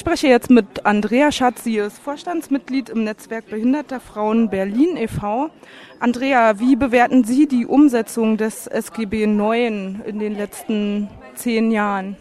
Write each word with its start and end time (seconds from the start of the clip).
spreche 0.00 0.28
jetzt 0.28 0.48
mit 0.48 0.86
Andrea 0.86 1.30
Schatz. 1.30 1.62
Sie 1.62 1.76
ist 1.76 1.98
Vorstandsmitglied 1.98 2.88
im 2.88 3.04
Netzwerk 3.04 3.50
Behinderter 3.50 4.00
Frauen 4.00 4.48
Berlin 4.48 4.96
e.V. 4.96 5.50
Andrea, 5.98 6.58
wie 6.58 6.74
bewerten 6.74 7.22
Sie 7.24 7.46
die 7.46 7.66
Umsetzung 7.66 8.38
des 8.38 8.66
SGB 8.66 9.24
IX 9.24 10.00
in 10.06 10.18
den 10.18 10.36
letzten 10.36 11.10
zehn 11.34 11.70
Jahren? 11.70 12.16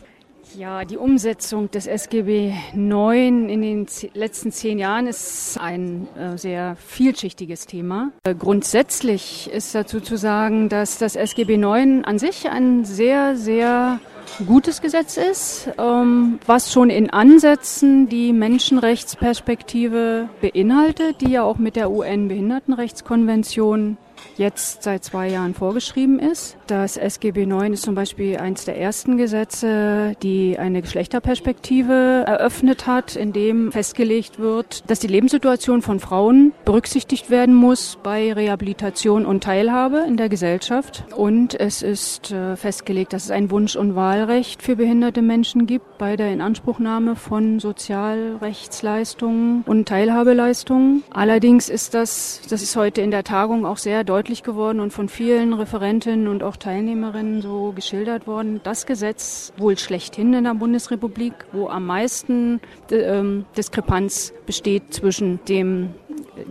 Ja, 0.58 0.84
die 0.84 0.98
Umsetzung 0.98 1.70
des 1.70 1.86
SGB 1.86 2.54
IX 2.74 3.52
in 3.52 3.62
den 3.62 3.86
letzten 4.14 4.52
zehn 4.52 4.80
Jahren 4.80 5.06
ist 5.06 5.60
ein 5.60 6.08
äh, 6.18 6.38
sehr 6.38 6.76
vielschichtiges 6.76 7.68
Thema. 7.68 8.12
Äh, 8.24 8.34
grundsätzlich 8.34 9.50
ist 9.52 9.76
dazu 9.76 10.02
zu 10.02 10.18
sagen, 10.18 10.70
dass 10.70 10.98
das 10.98 11.16
SGB 11.16 11.56
IX 11.56 12.04
an 12.04 12.18
sich 12.18 12.50
ein 12.50 12.84
sehr, 12.84 13.36
sehr 13.36 14.00
gutes 14.48 14.82
Gesetz 14.82 15.18
ist, 15.18 15.70
ähm, 15.78 16.40
was 16.46 16.74
schon 16.74 16.90
in 16.90 17.10
Ansätzen 17.10 18.10
die 18.10 18.34
Menschenrechtsperspektive 18.34 20.30
beinhaltet, 20.42 21.22
die 21.22 21.32
ja 21.32 21.44
auch 21.44 21.58
mit 21.58 21.76
der 21.76 21.92
UN-Behindertenrechtskonvention 21.92 23.98
jetzt 24.40 24.84
seit 24.84 25.04
zwei 25.04 25.30
Jahren 25.30 25.54
vorgeschrieben 25.54 26.18
ist. 26.18 26.58
Das 26.66 26.98
SGB 26.98 27.44
IX 27.44 27.74
ist 27.74 27.84
zum 27.84 27.94
Beispiel 27.94 28.38
eines 28.38 28.66
der 28.66 28.80
ersten 28.80 29.18
Gesetze, 29.18 30.16
die 30.24 30.58
eine 30.58 30.82
Geschlechterperspektive 30.82 32.24
eröffnet 32.26 32.88
hat, 32.88 33.16
in 33.16 33.34
dem 33.34 33.72
festgelegt 33.72 34.40
wird, 34.40 34.90
dass 34.90 35.00
die 35.00 35.08
Lebenssituation 35.08 35.82
von 35.82 36.00
Frauen 36.00 36.54
berücksichtigt 36.66 37.30
werden 37.30 37.54
muss 37.54 37.98
bei 38.02 38.34
Rehabilitation 38.34 39.26
und 39.26 39.44
Teilhabe 39.44 40.06
in 40.08 40.16
der 40.16 40.30
Gesellschaft. 40.30 41.04
Und 41.16 41.60
es 41.60 41.82
ist 41.82 42.32
äh, 42.32 42.56
festgelegt, 42.56 43.12
dass 43.14 43.26
es 43.26 43.32
ein 43.32 43.52
Wunsch- 43.52 43.76
und 43.76 43.96
Wahlrecht 43.96 44.64
für 44.64 44.78
behinderte 44.78 45.22
Menschen 45.22 45.68
gibt 45.68 45.98
bei 45.98 46.16
der 46.16 46.32
Inanspruchnahme 46.32 47.18
von 47.18 47.60
Sozialrechtsleistungen 47.60 49.64
und 49.66 49.88
Teilhabeleistungen. 49.88 51.04
Allerdings 51.12 51.68
ist 51.68 51.94
das, 51.94 52.40
das 52.50 52.62
ist 52.62 52.78
heute 52.78 53.02
in 53.02 53.12
der 53.12 53.26
Tagung 53.26 53.66
auch 53.66 53.78
sehr 53.78 54.04
deutlich 54.04 54.29
geworden 54.44 54.80
und 54.80 54.94
von 54.94 55.10
vielen 55.10 55.54
Referentinnen 55.54 56.28
und 56.28 56.44
auch 56.44 56.56
Teilnehmerinnen 56.56 57.42
so 57.42 57.72
geschildert 57.74 58.28
worden. 58.28 58.62
Das 58.64 58.86
Gesetz 58.86 59.52
wohl 59.58 59.78
schlechthin 59.78 60.34
in 60.34 60.44
der 60.46 60.54
Bundesrepublik, 60.54 61.34
wo 61.52 61.68
am 61.68 61.86
meisten 61.86 62.62
äh, 62.92 63.24
Diskrepanz 63.58 64.34
besteht 64.46 64.94
zwischen 64.94 65.40
dem 65.46 65.90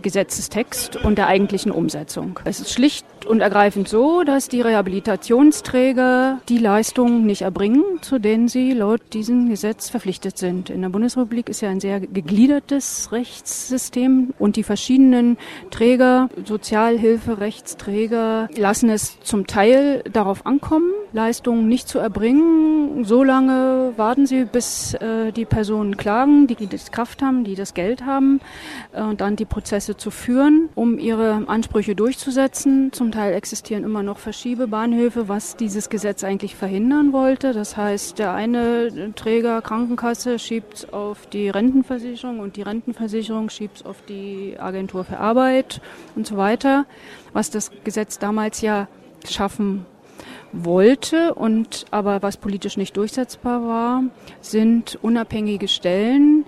Gesetzestext 0.01 0.97
und 0.97 1.17
der 1.17 1.27
eigentlichen 1.27 1.71
Umsetzung. 1.71 2.39
Es 2.45 2.59
ist 2.59 2.71
schlicht 2.71 3.05
und 3.25 3.41
ergreifend 3.41 3.87
so, 3.87 4.23
dass 4.23 4.47
die 4.47 4.61
Rehabilitationsträger 4.61 6.39
die 6.49 6.57
Leistungen 6.57 7.25
nicht 7.25 7.41
erbringen, 7.41 7.83
zu 8.01 8.19
denen 8.19 8.47
sie 8.47 8.73
laut 8.73 9.01
diesem 9.13 9.49
Gesetz 9.49 9.89
verpflichtet 9.89 10.37
sind. 10.37 10.69
In 10.69 10.81
der 10.81 10.89
Bundesrepublik 10.89 11.49
ist 11.49 11.61
ja 11.61 11.69
ein 11.69 11.79
sehr 11.79 11.99
gegliedertes 11.99 13.11
Rechtssystem 13.11 14.33
und 14.39 14.55
die 14.55 14.63
verschiedenen 14.63 15.37
Träger, 15.71 16.29
Sozialhilferechtsträger, 16.45 18.49
lassen 18.55 18.89
es 18.89 19.19
zum 19.21 19.47
Teil 19.47 20.03
darauf 20.11 20.45
ankommen, 20.45 20.91
Leistungen 21.13 21.67
nicht 21.67 21.87
zu 21.87 21.99
erbringen. 21.99 23.03
So 23.03 23.23
lange 23.23 23.93
warten 23.97 24.25
sie, 24.25 24.45
bis 24.45 24.93
äh, 24.95 25.31
die 25.31 25.45
Personen 25.45 25.97
klagen, 25.97 26.47
die 26.47 26.67
das 26.67 26.91
Kraft 26.91 27.21
haben, 27.21 27.43
die 27.43 27.55
das 27.55 27.73
Geld 27.73 28.05
haben, 28.05 28.39
äh, 28.91 29.01
und 29.01 29.21
dann 29.21 29.35
die 29.35 29.45
Prozesse 29.45 29.97
zu 29.97 30.11
führen, 30.11 30.69
um 30.75 30.99
ihre 30.99 31.43
Ansprüche 31.47 31.95
durchzusetzen. 31.95 32.91
Zum 32.91 33.11
Teil 33.11 33.33
existieren 33.33 33.83
immer 33.83 34.03
noch 34.03 34.19
Verschiebebahnhöfe, 34.19 35.27
was 35.27 35.55
dieses 35.55 35.89
Gesetz 35.89 36.23
eigentlich 36.23 36.55
verhindern 36.55 37.13
wollte. 37.13 37.53
Das 37.53 37.77
heißt, 37.77 38.19
der 38.19 38.33
eine 38.33 39.13
Träger 39.15 39.61
Krankenkasse 39.61 40.39
schiebt 40.39 40.93
auf 40.93 41.25
die 41.27 41.49
Rentenversicherung 41.49 42.39
und 42.39 42.55
die 42.55 42.61
Rentenversicherung 42.61 43.49
schiebt 43.49 43.85
auf 43.85 44.01
die 44.07 44.55
Agentur 44.59 45.03
für 45.03 45.19
Arbeit 45.19 45.81
und 46.15 46.27
so 46.27 46.37
weiter, 46.37 46.85
was 47.33 47.49
das 47.49 47.71
Gesetz 47.83 48.19
damals 48.19 48.61
ja 48.61 48.87
schaffen 49.27 49.85
wollte 50.51 51.33
und 51.33 51.85
aber 51.91 52.21
was 52.21 52.37
politisch 52.37 52.77
nicht 52.77 52.97
durchsetzbar 52.97 53.67
war, 53.67 54.03
sind 54.41 54.97
unabhängige 55.01 55.67
Stellen, 55.67 56.45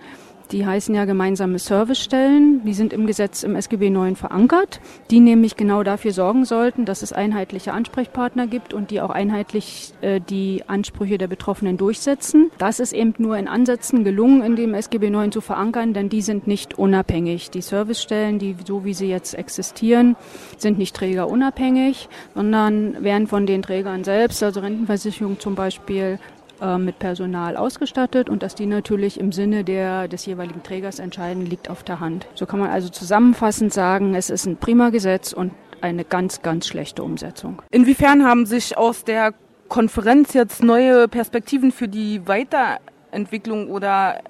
die 0.52 0.66
heißen 0.66 0.94
ja 0.94 1.06
gemeinsame 1.06 1.60
Servicestellen. 1.60 2.64
Die 2.66 2.74
sind 2.74 2.94
im 2.94 3.08
Gesetz 3.08 3.44
im 3.44 3.56
SGB 3.56 3.90
9 3.90 4.16
verankert, 4.16 4.82
die 5.10 5.20
nämlich 5.20 5.56
genau 5.56 5.84
dafür 5.84 6.12
sorgen 6.12 6.46
sollten, 6.46 6.86
dass 6.86 7.02
es 7.02 7.14
einheitliche 7.14 7.74
Ansprechpartner 7.74 8.48
gibt 8.48 8.74
und 8.74 8.92
die 8.92 9.02
auch 9.02 9.10
einheitlich 9.10 9.94
äh, 10.02 10.20
die 10.20 10.64
Ansprüche 10.68 11.18
der 11.18 11.28
Betroffenen 11.28 11.78
durchsetzen. 11.78 12.52
Das 12.58 12.80
ist 12.80 12.94
eben 12.94 13.14
nur 13.18 13.38
in 13.38 13.48
Ansätzen 13.48 14.04
gelungen, 14.04 14.42
in 14.42 14.56
dem 14.56 14.74
SGB 14.74 15.10
9 15.10 15.32
zu 15.32 15.42
verankern, 15.42 15.94
denn 15.94 16.10
die 16.10 16.22
sind 16.22 16.48
nicht 16.48 16.78
unabhängig. 16.78 17.50
Die 17.52 17.62
Servicestellen, 17.62 18.40
die 18.40 18.56
so 18.66 18.84
wie 18.84 18.94
sie 18.94 19.08
jetzt 19.08 19.34
existieren, 19.34 20.16
sind 20.58 20.78
nicht 20.78 20.96
trägerunabhängig, 20.96 22.10
sondern 22.36 23.04
werden 23.04 23.28
von 23.28 23.46
den 23.46 23.62
Trägern 23.62 24.04
selbst, 24.04 24.44
also 24.44 24.60
Rentenversicherung 24.60 25.40
zum 25.40 25.56
Beispiel, 25.56 26.20
äh, 26.62 26.78
mit 26.78 27.00
Personal 27.00 27.58
ausgestattet 27.58 28.30
und 28.30 28.44
dass 28.44 28.56
die 28.56 28.66
natürlich 28.66 29.20
im 29.20 29.32
Sinne 29.32 29.64
der, 29.64 30.08
des 30.08 30.26
jeweiligen 30.26 30.64
Trägers 30.64 31.00
entscheiden, 31.00 31.46
liegt 31.46 31.70
auf 31.70 31.84
der 31.84 32.00
Hand. 32.00 32.28
So 32.36 32.46
kann 32.46 32.60
man 32.60 32.70
also 32.70 32.90
zusammenfassend 32.90 33.74
sagen, 33.74 34.16
es 34.16 34.30
ist 34.30 34.46
ein 34.46 34.58
prima 34.58 34.90
Gesetz 34.90 35.34
und 35.34 35.52
eine 35.82 36.06
ganz, 36.06 36.42
ganz 36.42 36.68
schlechte 36.68 37.04
Umsetzung. 37.04 37.62
Inwiefern 37.72 38.24
haben 38.24 38.46
sich 38.46 38.78
aus 38.78 39.04
der 39.04 39.34
Konferenz 39.68 40.34
jetzt 40.34 40.64
neue 40.64 41.08
Perspektiven 41.08 41.72
für 41.72 41.88
die 41.88 42.28
Weiterentwicklung 42.28 43.70
oder 43.70 44.22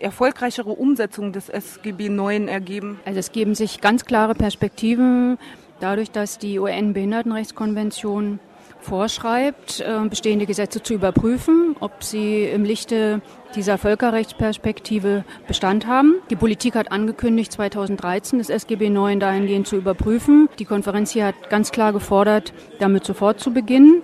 erfolgreichere 0.00 0.70
Umsetzung 0.70 1.32
des 1.32 1.48
SGB 1.48 2.06
IX 2.06 2.50
ergeben? 2.50 3.00
Also 3.04 3.18
es 3.18 3.32
geben 3.32 3.54
sich 3.54 3.80
ganz 3.80 4.04
klare 4.04 4.34
Perspektiven 4.34 5.38
dadurch, 5.80 6.10
dass 6.10 6.38
die 6.38 6.58
UN-Behindertenrechtskonvention 6.58 8.40
vorschreibt, 8.80 9.80
äh, 9.80 10.08
bestehende 10.08 10.46
Gesetze 10.46 10.82
zu 10.82 10.94
überprüfen, 10.94 11.67
ob 11.80 12.02
sie 12.02 12.44
im 12.44 12.64
Lichte 12.64 13.20
dieser 13.54 13.78
Völkerrechtsperspektive 13.78 15.24
Bestand 15.46 15.86
haben. 15.86 16.16
Die 16.30 16.36
Politik 16.36 16.74
hat 16.74 16.92
angekündigt, 16.92 17.52
2013 17.52 18.38
das 18.38 18.50
SGB 18.50 18.90
9 18.90 19.20
dahingehend 19.20 19.66
zu 19.66 19.76
überprüfen. 19.76 20.48
Die 20.58 20.64
Konferenz 20.64 21.10
hier 21.10 21.26
hat 21.26 21.50
ganz 21.50 21.70
klar 21.72 21.92
gefordert, 21.92 22.52
damit 22.78 23.04
sofort 23.04 23.40
zu 23.40 23.52
beginnen. 23.52 24.02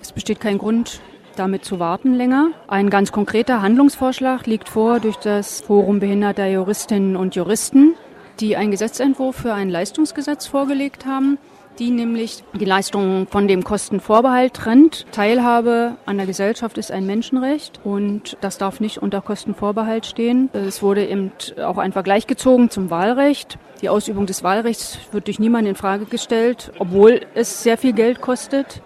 Es 0.00 0.12
besteht 0.12 0.40
kein 0.40 0.58
Grund, 0.58 1.00
damit 1.36 1.64
zu 1.64 1.78
warten 1.78 2.14
länger. 2.14 2.50
Ein 2.68 2.90
ganz 2.90 3.12
konkreter 3.12 3.62
Handlungsvorschlag 3.62 4.46
liegt 4.46 4.68
vor 4.68 5.00
durch 5.00 5.16
das 5.16 5.60
Forum 5.60 6.00
behinderter 6.00 6.46
Juristinnen 6.46 7.16
und 7.16 7.34
Juristen, 7.34 7.94
die 8.40 8.56
einen 8.56 8.70
Gesetzentwurf 8.70 9.36
für 9.36 9.52
ein 9.52 9.68
Leistungsgesetz 9.68 10.46
vorgelegt 10.46 11.06
haben 11.06 11.38
die 11.78 11.90
nämlich 11.90 12.42
die 12.54 12.64
Leistungen 12.64 13.26
von 13.26 13.48
dem 13.48 13.64
Kostenvorbehalt 13.64 14.54
trennt. 14.54 15.06
Teilhabe 15.12 15.96
an 16.06 16.16
der 16.16 16.26
Gesellschaft 16.26 16.78
ist 16.78 16.90
ein 16.90 17.06
Menschenrecht 17.06 17.80
und 17.84 18.36
das 18.40 18.58
darf 18.58 18.80
nicht 18.80 18.98
unter 18.98 19.20
Kostenvorbehalt 19.20 20.06
stehen. 20.06 20.50
Es 20.52 20.82
wurde 20.82 21.06
eben 21.06 21.32
auch 21.62 21.78
ein 21.78 21.92
Vergleich 21.92 22.26
gezogen 22.26 22.70
zum 22.70 22.90
Wahlrecht. 22.90 23.58
Die 23.82 23.88
Ausübung 23.88 24.26
des 24.26 24.42
Wahlrechts 24.42 24.98
wird 25.12 25.26
durch 25.26 25.38
niemanden 25.38 25.70
in 25.70 25.76
Frage 25.76 26.06
gestellt, 26.06 26.72
obwohl 26.78 27.20
es 27.34 27.62
sehr 27.62 27.76
viel 27.76 27.92
Geld 27.92 28.20
kostet. 28.20 28.82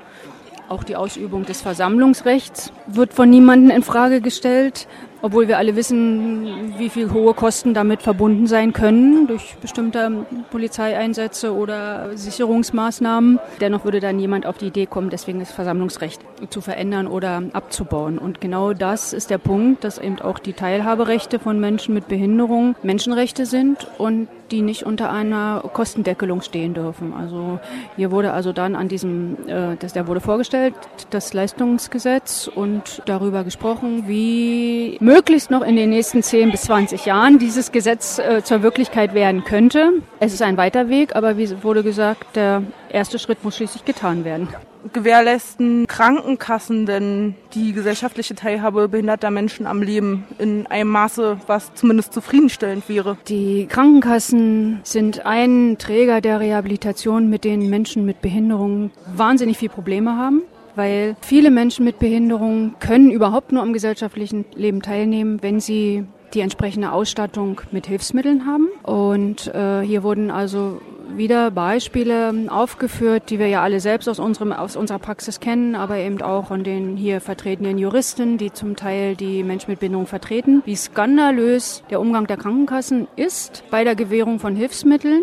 Auch 0.69 0.85
die 0.85 0.95
Ausübung 0.95 1.45
des 1.45 1.63
Versammlungsrechts 1.63 2.73
wird 2.87 3.13
von 3.13 3.29
niemanden 3.29 3.71
in 3.71 3.83
Frage 3.83 4.21
gestellt 4.21 4.87
obwohl 5.23 5.49
wir 5.49 5.59
alle 5.59 5.77
wissen, 5.77 6.75
wie 6.79 6.89
viel 6.89 7.13
hohe 7.13 7.35
Kosten 7.35 7.75
damit 7.75 8.03
verbunden 8.03 8.47
sein 8.47 8.73
können 8.73 9.27
durch 9.27 9.57
bestimmte 9.61 10.27
Polizeieinsätze 10.51 11.55
oder 11.55 12.17
Sicherungsmaßnahmen. 12.17 13.39
Dennoch 13.61 13.85
würde 13.85 14.01
dann 14.01 14.19
jemand 14.19 14.47
auf 14.47 14.59
die 14.59 14.67
Idee 14.67 14.87
kommen, 14.87 15.11
deswegen 15.11 15.41
das 15.41 15.53
Versammlungsrecht 15.53 16.21
zu 16.51 16.61
verändern 16.61 17.07
oder 17.07 17.43
abzubauen. 17.53 18.19
Und 18.19 18.41
genau 18.41 18.73
das 18.73 19.13
ist 19.13 19.31
der 19.31 19.39
Punkt, 19.39 19.85
dass 19.85 19.99
eben 19.99 20.21
auch 20.21 20.39
die 20.39 20.53
Teilhaberechte 20.53 21.39
von 21.39 21.61
Menschen 21.61 21.95
mit 21.95 22.09
Behinderung 22.09 22.75
Menschenrechte 22.83 23.47
sind 23.47 23.87
und 23.99 24.29
die 24.51 24.63
nicht 24.63 24.85
unter 24.85 25.11
einer 25.11 25.63
Kostendeckelung 25.73 26.43
stehen 26.43 26.75
dürfen. 26.75 27.13
Also 27.13 27.61
hier 27.97 28.11
wurde 28.11 28.33
also 28.33 28.53
dann 28.53 28.77
an 28.77 28.89
diesem, 28.89 29.37
äh, 29.49 29.77
das, 29.79 29.93
der 29.93 30.07
wurde 30.07 30.21
vorgestellt, 30.21 30.75
das 31.11 31.33
Leistungsgesetz 31.33 32.49
und 32.53 33.03
darüber 33.07 33.45
gesprochen, 33.45 34.05
wie 34.07 34.97
möglichst 35.01 35.51
noch 35.51 35.63
in 35.63 35.77
den 35.77 35.91
nächsten 35.91 36.23
10 36.23 36.51
bis 36.51 36.63
20 36.63 37.07
Jahren 37.07 37.39
dieses 37.39 37.73
Gesetz 37.73 38.19
äh, 38.19 38.43
zur 38.43 38.63
Wirklichkeit 38.63 39.15
werden 39.15 39.45
könnte. 39.45 39.93
Es 40.19 40.33
ist 40.33 40.43
ein 40.43 40.57
weiter 40.57 40.89
Weg, 40.89 41.17
aber 41.17 41.37
wie 41.37 41.63
wurde 41.63 41.83
gesagt, 41.83 42.37
der 42.37 42.63
erste 42.91 43.19
Schritt 43.19 43.45
muss 43.45 43.57
schließlich 43.57 43.85
getan 43.85 44.25
werden. 44.25 44.49
Gewährleisten 44.93 45.87
Krankenkassen 45.87 46.87
denn 46.87 47.35
die 47.55 47.73
gesellschaftliche 47.73 48.35
Teilhabe 48.35 48.89
behinderter 48.89 49.31
Menschen 49.31 49.67
am 49.67 49.83
Leben 49.83 50.25
in 50.39 50.67
einem 50.67 50.91
Maße, 50.91 51.39
was 51.47 51.75
zumindest 51.75 52.13
zufriedenstellend 52.13 52.89
wäre? 52.89 53.17
Die 53.29 53.67
Krankenkassen 53.67 54.81
sind 54.83 55.27
ein 55.27 55.77
Träger 55.79 56.21
der 56.21 56.41
Rehabilitation, 56.41 57.29
mit 57.29 57.45
denen 57.45 57.71
Menschen 57.71 58.05
mit 58.05 58.21
Behinderungen 58.21 58.91
wahnsinnig 59.15 59.59
viel 59.59 59.69
Probleme 59.69 60.17
haben 60.17 60.43
weil 60.77 61.17
viele 61.21 61.51
Menschen 61.51 61.85
mit 61.85 61.99
Behinderung 61.99 62.77
können 62.81 63.11
überhaupt 63.11 63.53
nur 63.53 63.63
am 63.63 63.73
gesellschaftlichen 63.73 64.45
Leben 64.55 64.83
teilnehmen, 64.83 65.43
wenn 65.43 65.61
sie 65.61 66.05
die 66.33 66.41
entsprechende 66.41 66.93
Ausstattung 66.93 67.61
mit 67.73 67.87
Hilfsmitteln 67.87 68.47
haben. 68.47 68.69
Und 68.83 69.53
äh, 69.55 69.81
hier 69.83 70.03
wurden 70.03 70.31
also 70.31 70.81
wieder 71.17 71.51
Beispiele 71.51 72.33
aufgeführt, 72.49 73.31
die 73.31 73.39
wir 73.39 73.49
ja 73.49 73.63
alle 73.63 73.81
selbst 73.81 74.09
aus, 74.09 74.19
unserem, 74.19 74.53
aus 74.53 74.77
unserer 74.77 74.99
Praxis 74.99 75.41
kennen, 75.41 75.75
aber 75.75 75.97
eben 75.99 76.21
auch 76.23 76.49
von 76.49 76.65
den 76.65 76.97
hier 76.97 77.21
vertretenen 77.21 77.79
Juristen, 77.79 78.39
die 78.39 78.53
zum 78.53 78.77
Teil 78.77 79.17
die 79.17 79.43
Menschen 79.43 79.71
mit 79.71 79.81
Behinderung 79.81 80.07
vertreten, 80.07 80.63
wie 80.65 80.77
skandalös 80.77 81.83
der 81.91 82.01
Umgang 82.01 82.27
der 82.27 82.37
Krankenkassen 82.37 83.09
ist 83.17 83.65
bei 83.71 83.85
der 83.85 83.95
Gewährung 83.95 84.39
von 84.39 84.57
Hilfsmitteln 84.57 85.23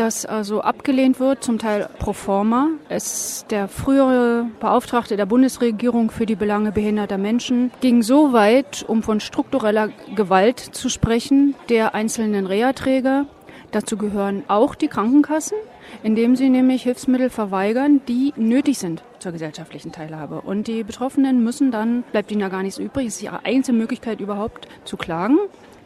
das 0.00 0.24
also 0.24 0.62
abgelehnt 0.62 1.20
wird, 1.20 1.44
zum 1.44 1.58
Teil 1.58 1.88
pro 1.98 2.14
forma. 2.14 2.68
Es, 2.88 3.44
der 3.50 3.68
frühere 3.68 4.46
Beauftragte 4.58 5.16
der 5.16 5.26
Bundesregierung 5.26 6.10
für 6.10 6.24
die 6.24 6.36
Belange 6.36 6.72
behinderter 6.72 7.18
Menschen 7.18 7.70
ging 7.82 8.02
so 8.02 8.32
weit, 8.32 8.82
um 8.88 9.02
von 9.02 9.20
struktureller 9.20 9.90
Gewalt 10.16 10.58
zu 10.58 10.88
sprechen, 10.88 11.54
der 11.68 11.94
einzelnen 11.94 12.46
Reha-Träger. 12.46 13.26
Dazu 13.72 13.96
gehören 13.96 14.42
auch 14.48 14.74
die 14.74 14.88
Krankenkassen, 14.88 15.56
indem 16.02 16.34
sie 16.34 16.48
nämlich 16.48 16.82
Hilfsmittel 16.82 17.30
verweigern, 17.30 18.00
die 18.08 18.32
nötig 18.36 18.78
sind 18.78 19.04
zur 19.20 19.30
gesellschaftlichen 19.30 19.92
Teilhabe. 19.92 20.40
Und 20.40 20.66
die 20.66 20.82
Betroffenen 20.82 21.44
müssen 21.44 21.70
dann, 21.70 22.02
bleibt 22.10 22.32
ihnen 22.32 22.40
ja 22.40 22.48
gar 22.48 22.62
nichts 22.62 22.78
übrig, 22.78 23.06
ist 23.06 23.22
ihre 23.22 23.44
einzige 23.44 23.78
Möglichkeit 23.78 24.20
überhaupt 24.20 24.66
zu 24.84 24.96
klagen. 24.96 25.38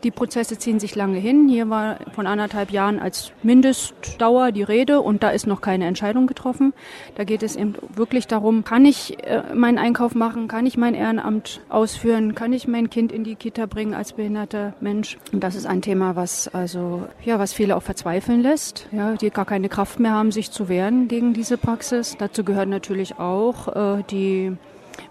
Die 0.04 0.10
Prozesse 0.10 0.58
ziehen 0.58 0.78
sich 0.78 0.94
lange 0.94 1.18
hin. 1.18 1.48
Hier 1.48 1.70
war 1.70 1.96
von 2.14 2.26
anderthalb 2.26 2.70
Jahren 2.70 2.98
als 2.98 3.32
Mindestdauer 3.42 4.52
die 4.52 4.62
Rede 4.62 5.00
und 5.00 5.22
da 5.22 5.30
ist 5.30 5.46
noch 5.46 5.62
keine 5.62 5.86
Entscheidung 5.86 6.26
getroffen. 6.26 6.74
Da 7.14 7.24
geht 7.24 7.42
es 7.42 7.56
eben 7.56 7.74
wirklich 7.94 8.26
darum, 8.26 8.64
kann 8.64 8.84
ich 8.84 9.24
äh, 9.24 9.54
meinen 9.54 9.78
Einkauf 9.78 10.14
machen, 10.14 10.46
kann 10.46 10.66
ich 10.66 10.76
mein 10.76 10.94
Ehrenamt 10.94 11.62
ausführen, 11.70 12.34
kann 12.34 12.52
ich 12.52 12.68
mein 12.68 12.90
Kind 12.90 13.12
in 13.12 13.24
die 13.24 13.34
Kita 13.34 13.64
bringen 13.64 13.94
als 13.94 14.12
behinderter 14.12 14.74
Mensch. 14.80 15.16
Und 15.32 15.42
das 15.42 15.54
ist 15.54 15.64
ein 15.64 15.80
Thema, 15.80 16.16
was 16.16 16.48
also 16.48 17.08
ja, 17.24 17.38
was 17.38 17.54
viele 17.54 17.74
auch 17.74 17.82
verzweifeln 17.82 18.42
lässt, 18.42 18.86
ja, 18.92 19.14
die 19.14 19.30
gar 19.30 19.46
keine 19.46 19.70
Kraft 19.70 20.00
mehr 20.00 20.12
haben, 20.12 20.32
sich 20.32 20.50
zu 20.50 20.68
wehren 20.68 21.08
gegen 21.08 21.32
diese 21.32 21.56
Praxis. 21.56 22.14
Dazu 22.18 22.44
gehört 22.44 22.68
natürlich 22.68 23.18
auch 23.18 23.98
äh, 23.98 24.02
die 24.10 24.54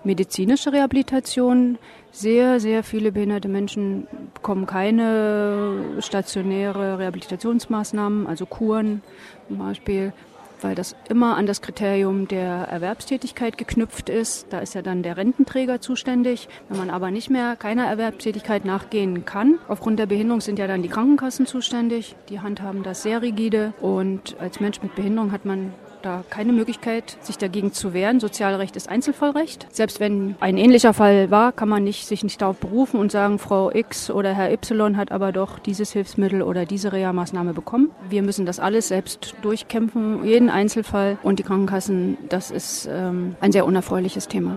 medizinische 0.03 0.73
Rehabilitation. 0.73 1.77
Sehr, 2.11 2.59
sehr 2.59 2.83
viele 2.83 3.11
behinderte 3.11 3.47
Menschen 3.47 4.07
bekommen 4.33 4.67
keine 4.67 5.79
stationäre 5.99 6.99
Rehabilitationsmaßnahmen, 6.99 8.27
also 8.27 8.45
Kuren 8.45 9.01
zum 9.47 9.57
Beispiel, 9.57 10.13
weil 10.61 10.75
das 10.75 10.95
immer 11.09 11.35
an 11.35 11.45
das 11.45 11.61
Kriterium 11.61 12.27
der 12.27 12.67
Erwerbstätigkeit 12.69 13.57
geknüpft 13.57 14.09
ist. 14.09 14.47
Da 14.51 14.59
ist 14.59 14.75
ja 14.75 14.81
dann 14.81 15.03
der 15.03 15.17
Rententräger 15.17 15.81
zuständig. 15.81 16.47
Wenn 16.69 16.77
man 16.77 16.89
aber 16.89 17.11
nicht 17.11 17.29
mehr 17.29 17.55
keiner 17.55 17.85
Erwerbstätigkeit 17.85 18.63
nachgehen 18.63 19.25
kann, 19.25 19.59
aufgrund 19.67 19.99
der 19.99 20.05
Behinderung 20.05 20.41
sind 20.41 20.59
ja 20.59 20.67
dann 20.67 20.83
die 20.83 20.89
Krankenkassen 20.89 21.45
zuständig. 21.45 22.15
Die 22.29 22.39
handhaben 22.39 22.83
das 22.83 23.03
sehr 23.03 23.21
rigide 23.21 23.73
und 23.81 24.35
als 24.39 24.59
Mensch 24.59 24.81
mit 24.81 24.95
Behinderung 24.95 25.31
hat 25.31 25.45
man 25.45 25.73
da 26.05 26.23
keine 26.29 26.53
Möglichkeit, 26.53 27.17
sich 27.21 27.37
dagegen 27.37 27.73
zu 27.73 27.93
wehren. 27.93 28.19
Sozialrecht 28.19 28.75
ist 28.75 28.89
Einzelfallrecht. 28.89 29.67
Selbst 29.71 29.99
wenn 29.99 30.35
ein 30.39 30.57
ähnlicher 30.57 30.93
Fall 30.93 31.31
war, 31.31 31.51
kann 31.51 31.69
man 31.69 31.83
nicht, 31.83 32.07
sich 32.07 32.23
nicht 32.23 32.41
darauf 32.41 32.57
berufen 32.57 32.99
und 32.99 33.11
sagen, 33.11 33.39
Frau 33.39 33.71
X 33.71 34.11
oder 34.11 34.33
Herr 34.33 34.51
Y 34.51 34.97
hat 34.97 35.11
aber 35.11 35.31
doch 35.31 35.59
dieses 35.59 35.91
Hilfsmittel 35.91 36.41
oder 36.41 36.65
diese 36.65 36.91
Reha-Maßnahme 36.91 37.53
bekommen. 37.53 37.91
Wir 38.09 38.21
müssen 38.21 38.45
das 38.45 38.59
alles 38.59 38.89
selbst 38.89 39.35
durchkämpfen, 39.41 40.25
jeden 40.25 40.49
Einzelfall. 40.49 41.17
Und 41.23 41.39
die 41.39 41.43
Krankenkassen, 41.43 42.17
das 42.29 42.51
ist 42.51 42.87
ähm, 42.91 43.35
ein 43.39 43.51
sehr 43.51 43.65
unerfreuliches 43.65 44.27
Thema. 44.27 44.51